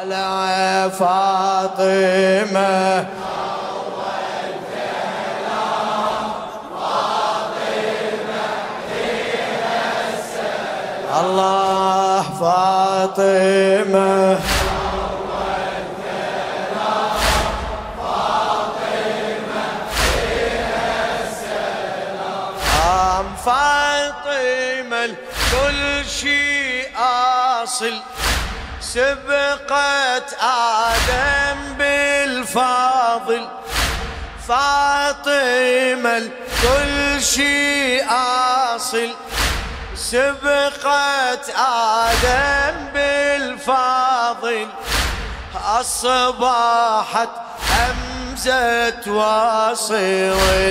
هلا 0.00 0.88
فاطمة 0.88 1.90
الله 11.20 12.22
فاطمة 12.40 14.38
فاطمة 23.44 25.14
كل 25.52 26.04
شيء 26.08 26.88
أصل. 27.62 27.94
سبقت 28.94 30.34
آدم 30.42 31.58
بالفاضل 31.78 33.44
فاطمة 34.48 36.30
كل 36.62 37.22
شيء 37.22 38.04
أصل. 38.74 39.10
سبقت 39.94 41.50
آدم 41.56 42.76
بالفاضل 42.94 44.68
أصبحت 45.66 47.28
همزة 47.70 49.02
واصل. 49.06 49.94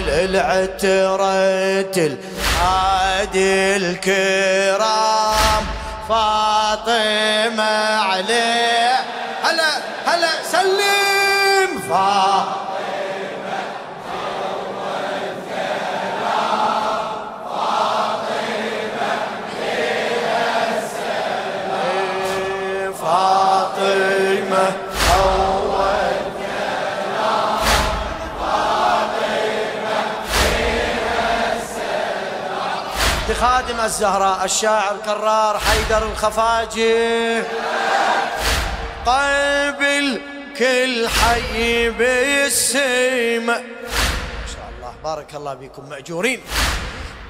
العترة 0.09 1.33
الهادي 2.59 3.75
الكرام. 3.75 5.63
فاطمة 6.09 8.01
عليه. 8.01 8.95
هلا 9.43 9.69
هلا 10.05 10.29
سلم 10.51 11.79
فاطمة. 11.89 12.58
خادم 33.41 33.79
الزهراء 33.79 34.45
الشاعر 34.45 34.97
كرار 35.05 35.59
حيدر 35.59 36.03
الخفاجي. 36.11 37.43
قبل 39.05 40.21
كل 40.57 41.09
حي 41.09 41.89
بالسيمة 41.89 43.53
ما 43.53 44.47
شاء 44.53 44.69
الله 44.77 44.93
بارك 45.03 45.35
الله 45.35 45.53
بكم 45.53 45.89
مأجورين. 45.89 46.41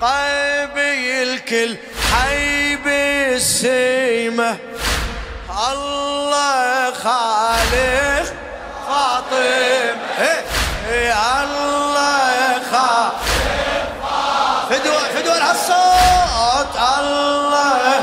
قبل 0.02 1.40
كل 1.50 1.78
حي 2.14 2.76
بالسيمة 2.76 4.58
الله 5.72 6.94
خالق 6.94 8.34
فاطم. 8.88 9.98
إيه 10.20 10.44
إيه 10.90 11.44
الله 11.44 12.62
خالق. 12.72 13.20
فدوى 14.70 15.00
فدوى 15.16 15.52
الصوت 15.52 15.89
الله. 16.80 18.02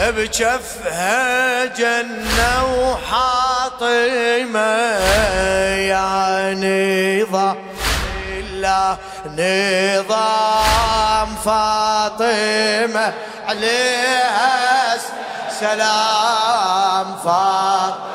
بجفها 0.00 1.64
جنة 1.64 2.64
وحاطمة 2.78 4.60
نظام 5.92 7.56
الله 8.38 8.96
نظام 9.26 11.28
فاطمة. 11.44 13.12
عليها 13.48 14.98
سلام 15.60 17.16
فاطمة. 17.24 18.14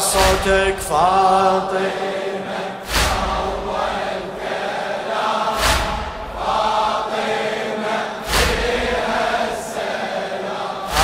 صوتك 0.00 0.76
فاطمة. 0.90 1.90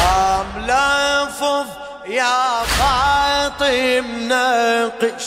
أم 0.02 0.66
لفظ 0.66 1.66
يا 2.06 2.62
فاطم 2.62 4.28
ناقش 4.28 5.24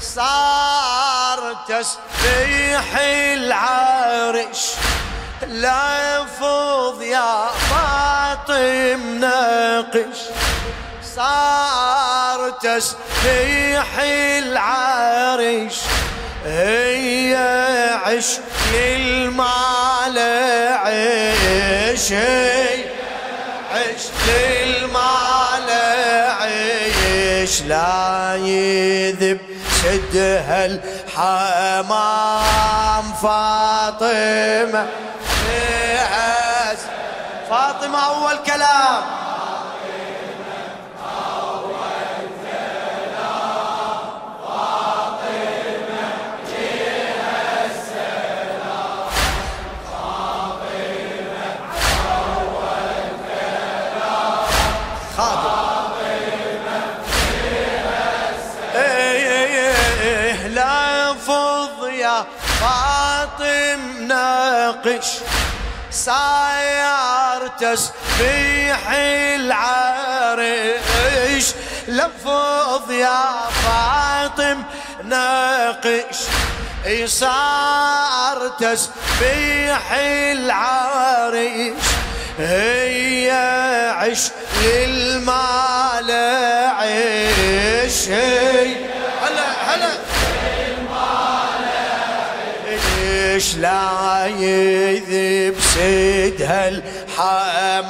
صار 0.00 1.56
تسبيح 1.68 2.98
العرش. 3.00 4.72
لفظ 5.42 7.02
يا 7.02 7.46
فاطم 7.70 9.18
ناقش 9.20 10.18
صار 11.16 12.50
تسبيح 12.50 13.86
العرش 13.98 15.80
هي 16.44 17.34
عش 18.04 18.38
للمال 18.72 20.18
عيش 20.84 22.12
هي 22.12 22.84
عش 23.72 24.02
للمال 24.28 25.70
عيش. 26.40 27.62
لا 27.62 28.36
يذب 28.36 29.40
سدها 29.82 30.66
الحمام 30.66 31.94
فاطمة. 33.22 34.86
فاطمة 37.50 37.98
أول 37.98 38.36
كلام. 38.46 39.23
فاطم 62.60 63.80
ناقش 64.08 65.06
صاير 65.90 67.48
تسبيح 67.58 68.90
العرش 69.36 70.74
لفظ 71.88 72.90
يا 72.90 73.24
فاطم 73.64 74.62
ناقش 75.04 76.16
صار 77.04 78.48
تسبيح 78.58 79.92
العرش 79.92 81.72
هي 82.38 83.30
عش 83.96 84.30
للمال 84.62 86.10
عيش. 86.78 88.08
لا 93.56 94.26
يذب 94.26 95.54
سدها 95.60 96.68
الحمام 96.68 97.84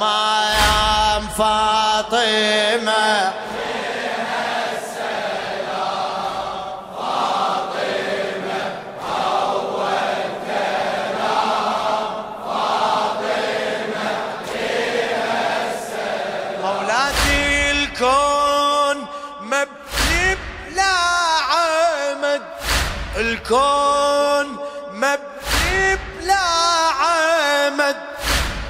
فاطمة. 1.37 3.33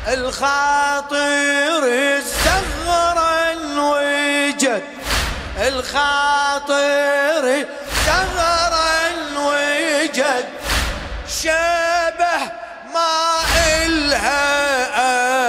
الخاطر 0.08 1.84
الزغر 1.84 3.20
انوجد. 3.52 4.84
الخاطر 5.58 7.66
زغر 8.06 8.74
وجد 9.38 10.46
شبه 11.42 12.40
ما 12.94 13.42
إلها 13.68 14.48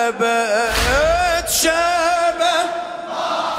أبد. 0.09 1.49
شبه 1.49 2.63
ما 3.09 3.57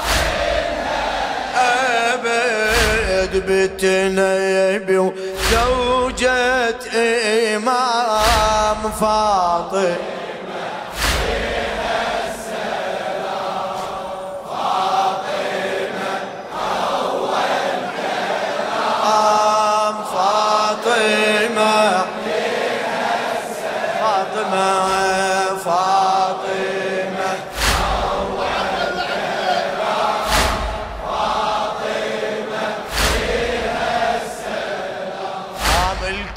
إلها 0.50 2.14
أبد. 2.14 3.32
بتنبي 3.46 4.98
وزوجة 4.98 6.74
إمام 7.56 8.92
فاطمة. 9.00 10.17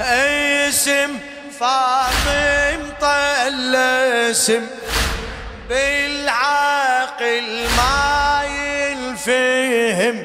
اسم 0.00 1.18
فاطم 1.60 2.80
طل 3.00 3.76
اسم. 4.30 4.66
بالعاقل 5.68 7.48
ما 7.76 8.42
ينفهم 8.44 10.16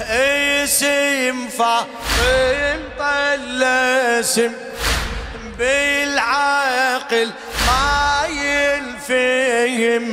اسم 0.00 1.48
فاطم 1.48 2.80
طلسم 2.98 4.52
بالعقل 5.62 7.30
ما 7.66 8.26
ينفهم 8.28 10.04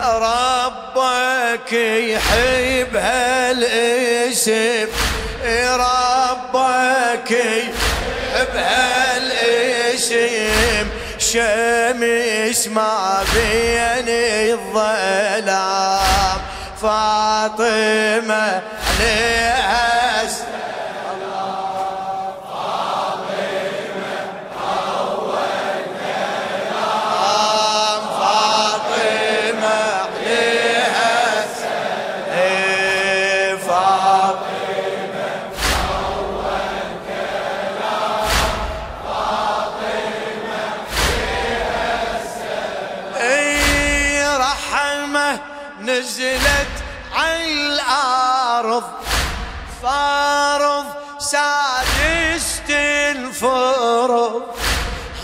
ربك 0.00 1.72
يحب 1.72 2.96
هالاسم. 2.96 4.88
ربك 5.76 7.30
يحب 7.30 8.54
هالاسم. 8.56 10.06
شمس 11.18 12.60
ما 12.68 13.24
بين 13.34 14.08
الظلام. 14.52 16.38
فاطمة 16.82 18.62
عليها 19.00 19.95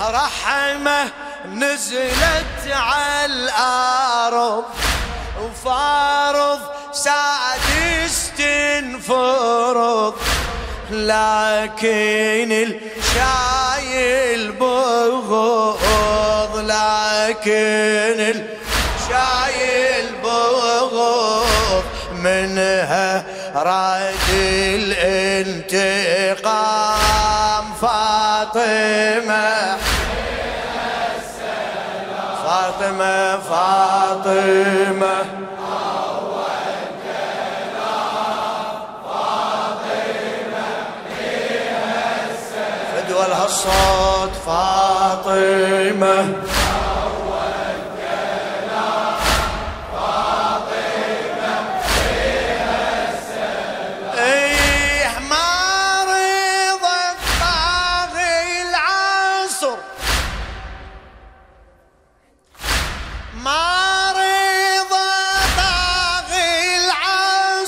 رحمة 0.00 1.04
نزلت 1.46 2.64
على 2.70 3.24
الأرض 3.26 4.64
وفارض 5.42 6.60
سادس 6.92 8.30
تنفرض 8.38 10.14
لكن 10.90 12.52
الشايل 12.96 14.52
بغض 14.52 16.56
لكن 16.56 18.44
الشايل 19.00 20.06
بغض 20.24 21.84
منها 22.12 23.24
راد 23.54 24.14
الانتقام 25.94 27.01
فاطمة. 27.82 29.76
فاطمة 32.44 33.38
فاطمة. 33.38 35.16
فدوى 42.96 43.26
الصوت 43.46 44.34
فاطمة. 44.46 46.18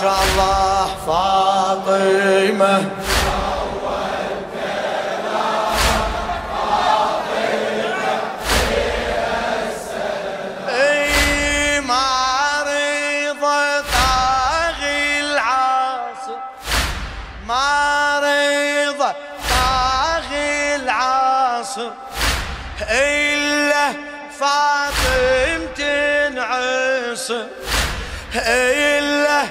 شاء 0.00 0.22
الله 0.22 0.86
فاطمة. 1.06 2.78
ناصر 21.68 21.90
إلا 22.90 23.92
فاطم 24.40 25.60
تنعصر 25.76 27.46
إلا 28.36 29.42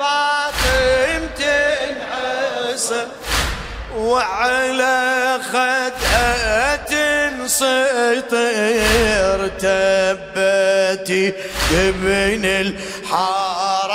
فاطم 0.00 1.22
تنعصر 1.38 3.06
وعلى 3.96 5.38
خدها 5.52 6.76
تنسطر 6.76 8.30
تبتي 9.48 11.24
ابن 11.72 12.44
الحرام 13.04 13.90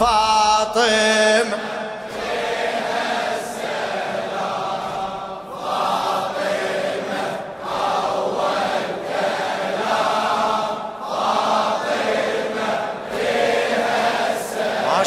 فاطمة. 0.00 1.79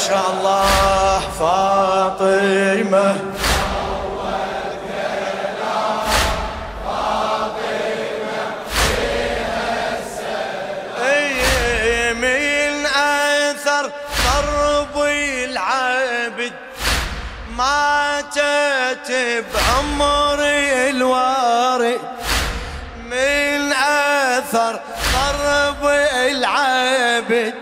شاء 0.07 0.29
الله 0.37 1.19
فاطمة. 1.39 3.15
من 12.13 12.85
أثر 12.85 13.85
العبد 14.97 16.53
ماتت 17.57 19.09
بعمر 19.53 20.39
الوارد. 20.89 22.01
من 23.11 23.73
أثر 23.73 24.79
ضرب 25.13 25.83
العبد 26.31 27.52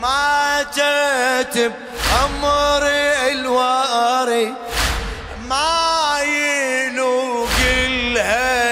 ماتت 0.00 1.54
بأمر 1.56 2.86
الواري 3.32 4.54
ما 5.48 5.80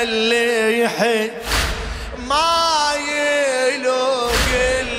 اللي 0.02 0.80
يحد 0.80 1.30
ما 2.18 2.94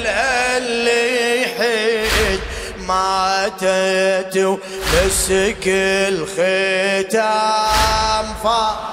لها 0.03 0.57
اللي 0.57 1.41
يحد 1.41 2.39
ماتت 2.87 4.37
ومسك 4.37 5.63
الختام 6.07 7.15
فاطمة 8.43 8.88